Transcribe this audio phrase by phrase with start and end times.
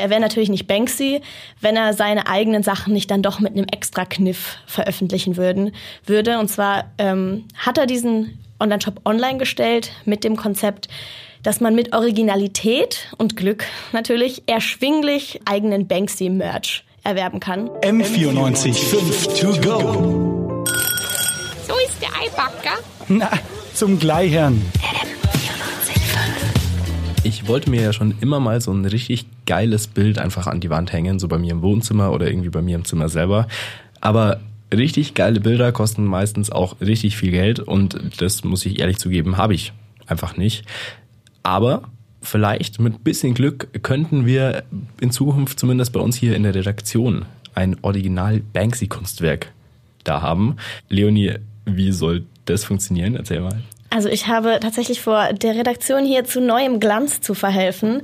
[0.00, 1.20] Er wäre natürlich nicht Banksy,
[1.60, 5.72] wenn er seine eigenen Sachen nicht dann doch mit einem extra Kniff veröffentlichen würden,
[6.06, 6.38] würde.
[6.38, 10.86] Und zwar ähm, hat er diesen Online-Shop online gestellt mit dem Konzept,
[11.42, 17.68] dass man mit Originalität und Glück natürlich erschwinglich eigenen Banksy-Merch erwerben kann.
[17.82, 20.64] M94 5 to go.
[21.66, 22.78] So ist der Eibacker.
[23.08, 23.30] Na,
[23.74, 24.62] zum Gleichern.
[27.28, 30.70] Ich wollte mir ja schon immer mal so ein richtig geiles Bild einfach an die
[30.70, 33.46] Wand hängen, so bei mir im Wohnzimmer oder irgendwie bei mir im Zimmer selber.
[34.00, 34.40] Aber
[34.72, 39.36] richtig geile Bilder kosten meistens auch richtig viel Geld und das muss ich ehrlich zugeben,
[39.36, 39.74] habe ich
[40.06, 40.64] einfach nicht.
[41.42, 41.82] Aber
[42.22, 44.62] vielleicht mit bisschen Glück könnten wir
[44.98, 49.52] in Zukunft zumindest bei uns hier in der Redaktion ein Original Banksy-Kunstwerk
[50.02, 50.56] da haben.
[50.88, 51.34] Leonie,
[51.66, 53.16] wie soll das funktionieren?
[53.16, 53.60] Erzähl mal.
[53.90, 58.02] Also ich habe tatsächlich vor, der Redaktion hier zu neuem Glanz zu verhelfen.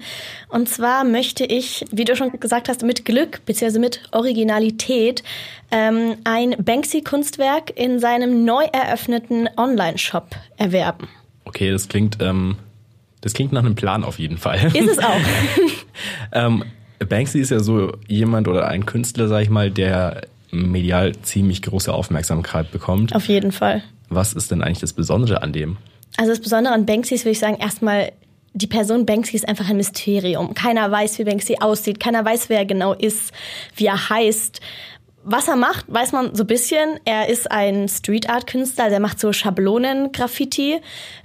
[0.49, 3.79] Und zwar möchte ich, wie du schon gesagt hast, mit Glück bzw.
[3.79, 5.23] mit Originalität
[5.71, 11.09] ähm, ein Banksy-Kunstwerk in seinem neu eröffneten Online-Shop erwerben.
[11.45, 12.57] Okay, das klingt, ähm,
[13.21, 14.65] das klingt nach einem Plan auf jeden Fall.
[14.75, 15.21] Ist es auch.
[16.33, 16.65] ähm,
[17.07, 21.93] Banksy ist ja so jemand oder ein Künstler, sag ich mal, der medial ziemlich große
[21.93, 23.15] Aufmerksamkeit bekommt.
[23.15, 23.83] Auf jeden Fall.
[24.09, 25.77] Was ist denn eigentlich das Besondere an dem?
[26.17, 28.13] Also das Besondere an Banksy ist, würde ich sagen, erstmal
[28.53, 30.55] die Person Banksy ist einfach ein Mysterium.
[30.55, 31.99] Keiner weiß, wie Banksy aussieht.
[31.99, 33.33] Keiner weiß, wer er genau ist,
[33.75, 34.61] wie er heißt.
[35.25, 37.01] Was er macht, weiß man so ein bisschen.
[37.05, 40.81] Er ist ein Street Art Künstler, der macht so Schablonen Graffiti,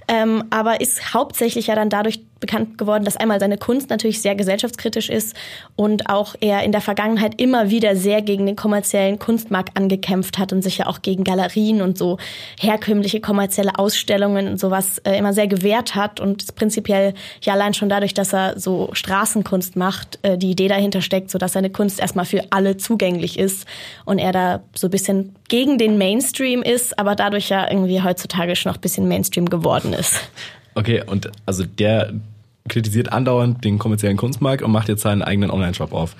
[0.08, 4.34] ähm, aber ist hauptsächlich ja dann dadurch bekannt geworden, dass einmal seine Kunst natürlich sehr
[4.34, 5.36] gesellschaftskritisch ist
[5.76, 10.52] und auch er in der Vergangenheit immer wieder sehr gegen den kommerziellen Kunstmarkt angekämpft hat
[10.52, 12.18] und sich ja auch gegen Galerien und so
[12.58, 17.88] herkömmliche kommerzielle Ausstellungen und sowas äh, immer sehr gewehrt hat und prinzipiell ja allein schon
[17.88, 22.00] dadurch, dass er so Straßenkunst macht, äh, die Idee dahinter steckt, so dass seine Kunst
[22.00, 23.66] erstmal für alle zugänglich ist
[24.04, 28.56] und er da so ein bisschen gegen den Mainstream ist, aber dadurch ja irgendwie heutzutage
[28.56, 30.20] schon noch ein bisschen Mainstream geworden ist.
[30.74, 32.12] Okay, und also der
[32.70, 36.16] kritisiert andauernd den kommerziellen Kunstmarkt und macht jetzt seinen eigenen Online-Shop auf.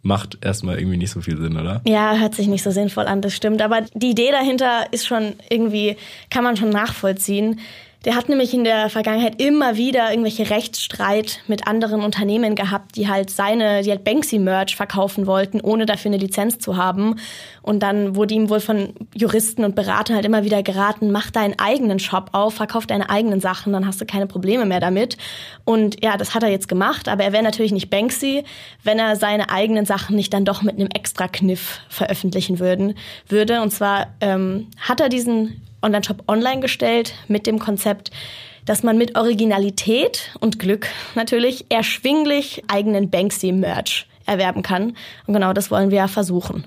[0.00, 1.80] Macht erstmal irgendwie nicht so viel Sinn, oder?
[1.84, 3.62] Ja, hört sich nicht so sinnvoll an, das stimmt.
[3.62, 5.96] Aber die Idee dahinter ist schon irgendwie,
[6.30, 7.60] kann man schon nachvollziehen.
[8.04, 13.08] Der hat nämlich in der Vergangenheit immer wieder irgendwelche Rechtsstreit mit anderen Unternehmen gehabt, die
[13.08, 17.16] halt seine, die halt Banksy-Merch verkaufen wollten, ohne dafür eine Lizenz zu haben.
[17.62, 21.58] Und dann wurde ihm wohl von Juristen und Beratern halt immer wieder geraten, mach deinen
[21.58, 25.16] eigenen Shop auf, verkauf deine eigenen Sachen, dann hast du keine Probleme mehr damit.
[25.64, 28.42] Und ja, das hat er jetzt gemacht, aber er wäre natürlich nicht Banksy,
[28.82, 32.94] wenn er seine eigenen Sachen nicht dann doch mit einem extra Kniff veröffentlichen würden,
[33.28, 33.62] würde.
[33.62, 38.10] Und zwar ähm, hat er diesen Online-Shop online gestellt mit dem Konzept,
[38.64, 44.96] dass man mit Originalität und Glück natürlich erschwinglich eigenen Banksy-Merch erwerben kann.
[45.26, 46.64] Und genau das wollen wir ja versuchen.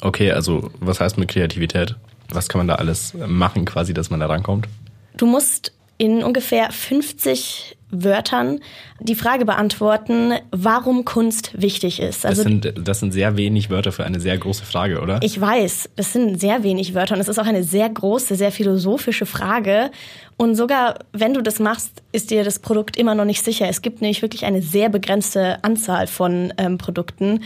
[0.00, 1.96] Okay, also was heißt mit Kreativität?
[2.30, 4.68] Was kann man da alles machen, quasi, dass man da rankommt?
[5.16, 8.60] Du musst in ungefähr 50 Wörtern
[9.00, 12.24] die Frage beantworten, warum Kunst wichtig ist.
[12.26, 15.20] Also das sind, das sind sehr wenig Wörter für eine sehr große Frage, oder?
[15.22, 18.52] Ich weiß, das sind sehr wenig Wörter und es ist auch eine sehr große, sehr
[18.52, 19.90] philosophische Frage.
[20.36, 23.68] Und sogar wenn du das machst, ist dir das Produkt immer noch nicht sicher.
[23.68, 27.40] Es gibt nämlich wirklich eine sehr begrenzte Anzahl von ähm, Produkten.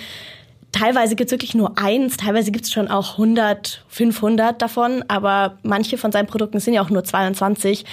[0.73, 5.59] Teilweise gibt es wirklich nur eins, teilweise gibt es schon auch 100, 500 davon, aber
[5.63, 7.85] manche von seinen Produkten sind ja auch nur 22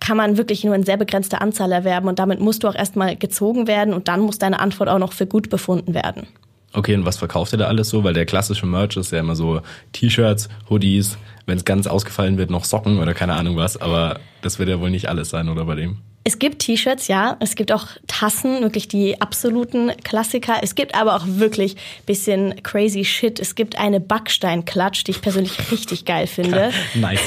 [0.00, 3.16] kann man wirklich nur in sehr begrenzter Anzahl erwerben und damit musst du auch erstmal
[3.16, 6.26] gezogen werden und dann muss deine Antwort auch noch für gut befunden werden.
[6.74, 8.04] Okay, und was verkauft ihr da alles so?
[8.04, 9.60] Weil der klassische Merch ist ja immer so
[9.92, 11.16] T-Shirts, Hoodies,
[11.46, 14.80] wenn es ganz ausgefallen wird, noch Socken oder keine Ahnung was, aber das wird ja
[14.80, 15.98] wohl nicht alles sein, oder bei dem?
[16.26, 17.36] Es gibt T-Shirts, ja.
[17.40, 20.54] Es gibt auch Tassen, wirklich die absoluten Klassiker.
[20.62, 21.76] Es gibt aber auch wirklich
[22.06, 23.38] bisschen crazy shit.
[23.38, 26.72] Es gibt eine Backsteinklatsch, die ich persönlich richtig geil finde.
[26.94, 27.20] nice.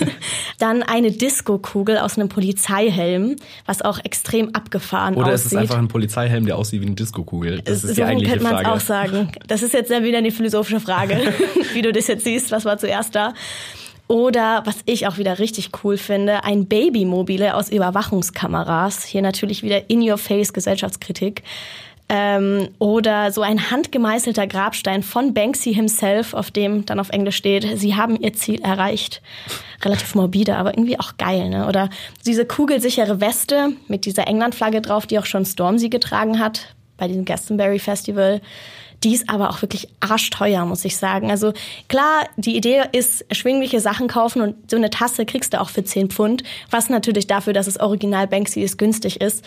[0.58, 5.28] Dann eine Disco-Kugel aus einem Polizeihelm, was auch extrem abgefahren Oder aussieht.
[5.28, 7.60] Oder ist es einfach ein Polizeihelm, der aussieht wie eine Disco-Kugel?
[7.60, 8.72] Das ist so die eigentliche könnte man Frage.
[8.72, 9.32] auch sagen.
[9.46, 11.34] Das ist jetzt wieder eine philosophische Frage,
[11.74, 12.50] wie du das jetzt siehst.
[12.50, 13.34] Was war zuerst da?
[14.08, 19.04] Oder was ich auch wieder richtig cool finde, ein Babymobile aus Überwachungskameras.
[19.04, 21.42] Hier natürlich wieder in your face Gesellschaftskritik.
[22.10, 27.78] Ähm, oder so ein handgemeißelter Grabstein von Banksy himself, auf dem dann auf Englisch steht,
[27.78, 29.20] sie haben ihr Ziel erreicht.
[29.84, 31.50] Relativ morbide, aber irgendwie auch geil.
[31.50, 31.68] Ne?
[31.68, 31.90] Oder
[32.24, 37.26] diese kugelsichere Weste mit dieser England-Flagge drauf, die auch schon Stormzy getragen hat bei diesem
[37.26, 38.40] Glastonbury Festival.
[39.04, 41.30] Die ist aber auch wirklich arschteuer, muss ich sagen.
[41.30, 41.52] Also
[41.88, 45.84] klar, die Idee ist, erschwingliche Sachen kaufen und so eine Tasse kriegst du auch für
[45.84, 49.44] 10 Pfund, was natürlich dafür, dass es original Banksy ist, günstig ist.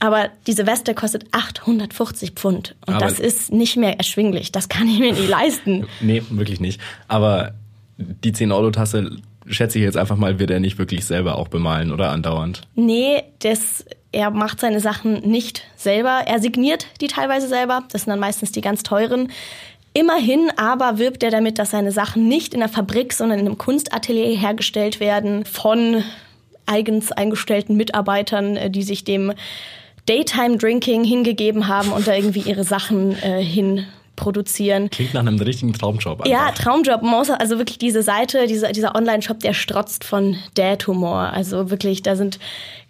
[0.00, 2.74] Aber diese Weste kostet 850 Pfund.
[2.86, 4.52] Und Aber- das ist nicht mehr erschwinglich.
[4.52, 5.86] Das kann ich mir nie leisten.
[6.00, 6.80] Nee, wirklich nicht.
[7.08, 7.52] Aber
[7.98, 9.16] die 10-Euro-Tasse,
[9.46, 12.62] schätze ich jetzt einfach mal, wird er nicht wirklich selber auch bemalen oder andauernd.
[12.74, 16.22] Nee, das, er macht seine Sachen nicht selber.
[16.26, 17.84] Er signiert die teilweise selber.
[17.92, 19.30] Das sind dann meistens die ganz teuren.
[19.92, 23.58] Immerhin aber wirbt er damit, dass seine Sachen nicht in der Fabrik, sondern in einem
[23.58, 26.04] Kunstatelier hergestellt werden von
[26.66, 29.32] eigens eingestellten Mitarbeitern, äh, die sich dem
[30.06, 33.86] Daytime Drinking hingegeben haben und da irgendwie ihre Sachen äh, hin
[34.20, 34.90] produzieren.
[34.90, 36.26] Klingt nach einem richtigen Traumjob.
[36.26, 36.64] Ja, einfach.
[36.64, 37.02] Traumjob.
[37.02, 41.32] Man muss also wirklich diese Seite, dieser, dieser Online-Shop, der strotzt von Dad-Humor.
[41.32, 42.38] Also wirklich, da sind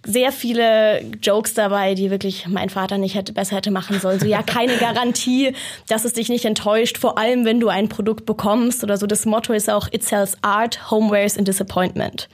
[0.05, 4.19] sehr viele Jokes dabei, die wirklich mein Vater nicht hätte besser hätte machen sollen.
[4.19, 5.55] So ja, keine Garantie,
[5.89, 9.07] dass es dich nicht enttäuscht, vor allem wenn du ein Produkt bekommst oder so.
[9.07, 12.29] Das Motto ist auch It sells art, homewares and disappointment.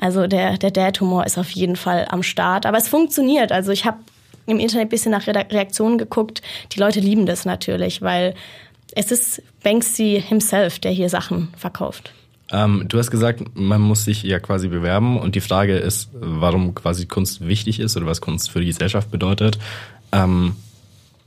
[0.00, 2.64] Also der, der Dad-Humor ist auf jeden Fall am Start.
[2.64, 3.50] Aber es funktioniert.
[3.50, 3.98] Also ich habe
[4.46, 6.42] im Internet ein bisschen nach Reaktionen geguckt.
[6.72, 8.34] Die Leute lieben das natürlich, weil
[8.94, 12.12] es ist Banksy himself, der hier Sachen verkauft.
[12.52, 16.74] Ähm, du hast gesagt, man muss sich ja quasi bewerben und die Frage ist, warum
[16.74, 19.58] quasi Kunst wichtig ist oder was Kunst für die Gesellschaft bedeutet.
[20.10, 20.56] Ähm,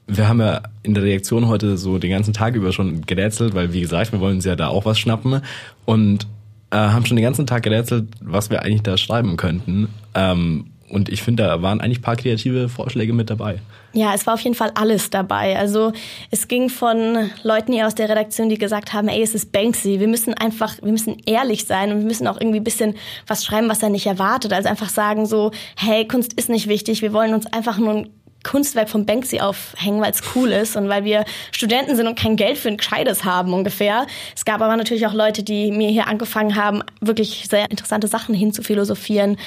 [0.06, 3.72] wir haben ja in der Reaktion heute so den ganzen Tag über schon gerätselt, weil
[3.72, 5.42] wie gesagt, wir wollen uns ja da auch was schnappen
[5.86, 6.28] und
[6.72, 9.88] äh, haben schon den ganzen Tag gerätselt, was wir eigentlich da schreiben könnten.
[10.14, 13.60] Ähm, und ich finde, da waren eigentlich ein paar kreative Vorschläge mit dabei.
[13.94, 15.58] Ja, es war auf jeden Fall alles dabei.
[15.58, 15.92] Also
[16.32, 20.00] es ging von Leuten hier aus der Redaktion, die gesagt haben, ey, es ist Banksy.
[20.00, 22.96] Wir müssen einfach, wir müssen ehrlich sein und wir müssen auch irgendwie ein bisschen
[23.28, 24.54] was schreiben, was er nicht erwartet.
[24.54, 27.02] Also einfach sagen so, hey, Kunst ist nicht wichtig.
[27.02, 28.10] Wir wollen uns einfach nur ein
[28.44, 32.36] Kunstwerk von Banksy aufhängen, weil es cool ist und weil wir Studenten sind und kein
[32.36, 34.06] Geld für ein Gescheites haben ungefähr.
[34.36, 38.36] Es gab aber natürlich auch Leute, die mir hier angefangen haben, wirklich sehr interessante Sachen
[38.36, 39.38] hinzuphilosophieren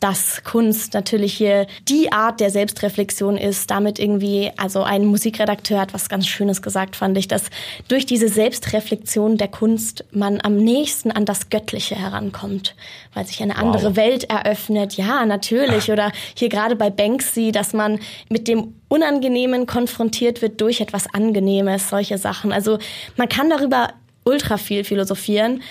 [0.00, 5.92] dass Kunst natürlich hier die Art der Selbstreflexion ist, damit irgendwie, also ein Musikredakteur hat
[5.92, 7.44] was ganz Schönes gesagt, fand ich, dass
[7.88, 12.74] durch diese Selbstreflexion der Kunst man am nächsten an das Göttliche herankommt,
[13.12, 14.94] weil sich eine andere Welt eröffnet.
[14.94, 15.92] Ja, natürlich.
[15.92, 18.00] Oder hier gerade bei Banksy, dass man
[18.30, 22.52] mit dem Unangenehmen konfrontiert wird durch etwas Angenehmes, solche Sachen.
[22.52, 22.78] Also
[23.16, 23.92] man kann darüber
[24.24, 25.62] ultra viel philosophieren.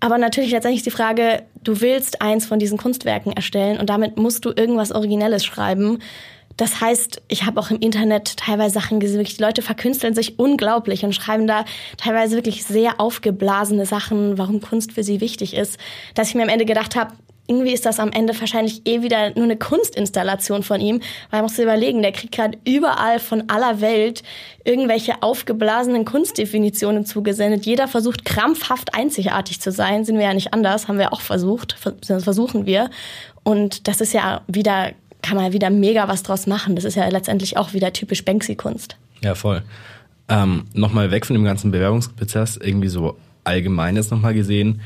[0.00, 4.16] Aber natürlich letztendlich ist die Frage, du willst eins von diesen Kunstwerken erstellen und damit
[4.16, 5.98] musst du irgendwas Originelles schreiben.
[6.56, 11.04] Das heißt, ich habe auch im Internet teilweise Sachen gesehen, die Leute verkünsteln sich unglaublich
[11.04, 11.64] und schreiben da
[11.96, 15.78] teilweise wirklich sehr aufgeblasene Sachen, warum Kunst für sie wichtig ist,
[16.14, 17.12] dass ich mir am Ende gedacht habe,
[17.48, 21.00] irgendwie ist das am Ende wahrscheinlich eh wieder nur eine Kunstinstallation von ihm,
[21.30, 24.22] weil man muss sich überlegen, der kriegt gerade überall von aller Welt
[24.64, 27.64] irgendwelche aufgeblasenen Kunstdefinitionen zugesendet.
[27.64, 31.76] Jeder versucht krampfhaft einzigartig zu sein, sind wir ja nicht anders, haben wir auch versucht,
[32.02, 32.90] versuchen wir.
[33.44, 34.92] Und das ist ja wieder,
[35.22, 36.76] kann man ja wieder mega was draus machen.
[36.76, 38.96] Das ist ja letztendlich auch wieder typisch Banksy-Kunst.
[39.22, 39.62] Ja, voll.
[40.28, 44.82] Ähm, nochmal weg von dem ganzen Bewerbungsprozess, irgendwie so allgemein jetzt nochmal gesehen.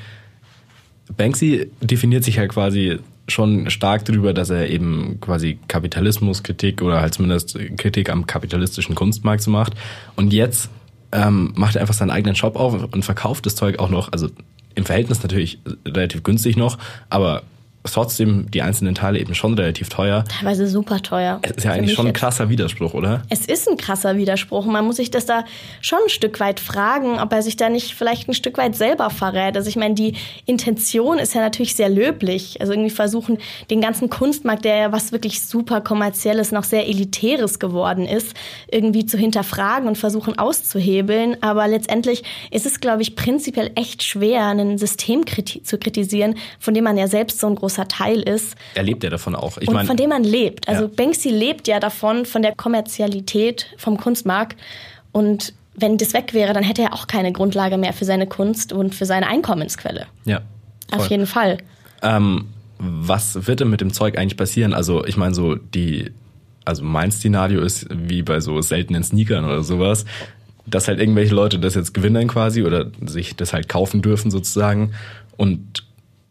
[1.16, 7.14] Banksy definiert sich ja quasi schon stark darüber, dass er eben quasi Kapitalismuskritik oder halt
[7.14, 9.74] zumindest Kritik am kapitalistischen Kunstmarkt so macht.
[10.16, 10.70] Und jetzt
[11.12, 14.28] ähm, macht er einfach seinen eigenen Shop auf und verkauft das Zeug auch noch, also
[14.74, 16.78] im Verhältnis natürlich relativ günstig noch,
[17.10, 17.42] aber
[17.84, 20.24] trotzdem die einzelnen Teile eben schon relativ teuer.
[20.24, 21.40] Teilweise super teuer.
[21.42, 23.22] Es ist ja eigentlich schon ein krasser Widerspruch, oder?
[23.28, 24.66] Es ist ein krasser Widerspruch.
[24.66, 25.44] Man muss sich das da
[25.80, 29.10] schon ein Stück weit fragen, ob er sich da nicht vielleicht ein Stück weit selber
[29.10, 29.56] verrät.
[29.56, 30.14] Also ich meine, die
[30.46, 32.60] Intention ist ja natürlich sehr löblich.
[32.60, 33.38] Also irgendwie versuchen,
[33.70, 38.34] den ganzen Kunstmarkt, der ja was wirklich super kommerzielles, noch sehr elitäres geworden ist,
[38.70, 41.36] irgendwie zu hinterfragen und versuchen auszuhebeln.
[41.42, 46.74] Aber letztendlich ist es, glaube ich, prinzipiell echt schwer, ein System kriti zu kritisieren, von
[46.74, 49.58] dem man ja selbst so ein großer Teil ist Er lebt ja davon auch.
[49.58, 50.68] Ich und meine, von dem man lebt.
[50.68, 50.90] Also Ja.
[50.94, 54.56] Banksy lebt ja davon, von der Kommerzialität vom Kunstmarkt.
[55.12, 58.72] Und wenn das weg wäre, dann hätte er auch keine Grundlage mehr für seine Kunst
[58.72, 60.06] und für seine Einkommensquelle.
[60.24, 60.40] ja.
[60.90, 61.10] Auf voll.
[61.12, 61.56] jeden Fall.
[62.02, 62.48] Ähm,
[62.78, 64.74] was wird denn mit dem Zeug eigentlich passieren?
[64.74, 66.10] Also ich meine so die,
[66.66, 70.04] also mein Szenario ist wie bei so seltenen Sneakern oder sowas,
[70.66, 74.92] dass halt irgendwelche Leute das jetzt gewinnen quasi oder sich das halt kaufen dürfen sozusagen
[75.38, 75.82] und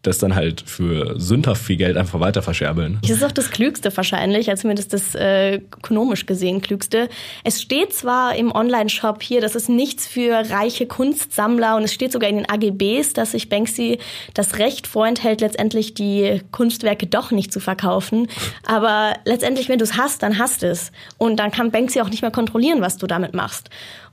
[0.02, 2.98] das dann halt für sündhaft viel Geld einfach weiter verscherbeln.
[3.02, 7.08] Das ist auch das Klügste wahrscheinlich, also zumindest das äh, ökonomisch gesehen Klügste.
[7.44, 12.12] Es steht zwar im Online-Shop hier, das ist nichts für reiche Kunstsammler und es steht
[12.12, 13.98] sogar in den AGBs, dass sich Banksy
[14.34, 18.26] das Recht vorenthält, letztendlich die Kunstwerke doch nicht zu verkaufen.
[18.66, 20.90] Aber letztendlich, wenn du es hast, dann hast es.
[21.16, 23.70] Und dann kann Banksy auch nicht mehr kontrollieren, was du damit machst.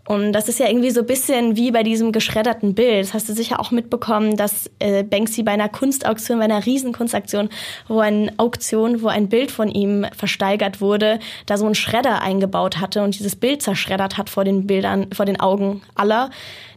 [0.09, 3.03] Und das ist ja irgendwie so ein bisschen wie bei diesem geschredderten Bild.
[3.03, 7.49] Das hast du sicher auch mitbekommen, dass äh, Banksy bei einer Kunstauktion, bei einer Riesenkunstaktion,
[7.87, 12.81] wo eine Auktion, wo ein Bild von ihm versteigert wurde, da so einen Schredder eingebaut
[12.81, 16.31] hatte und dieses Bild zerschreddert hat vor den Bildern, vor den Augen aller.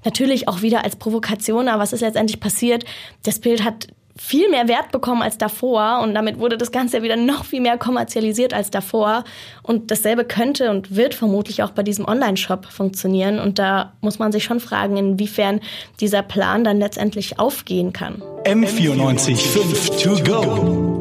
[0.04, 2.84] Natürlich auch wieder als Provokation, aber was ist letztendlich passiert?
[3.22, 7.16] Das Bild hat viel mehr Wert bekommen als davor und damit wurde das Ganze wieder
[7.16, 9.24] noch viel mehr kommerzialisiert als davor.
[9.62, 13.38] Und dasselbe könnte und wird vermutlich auch bei diesem Online-Shop funktionieren.
[13.38, 15.60] Und da muss man sich schon fragen, inwiefern
[16.00, 18.22] dieser Plan dann letztendlich aufgehen kann.
[18.44, 20.91] M94 5 to go.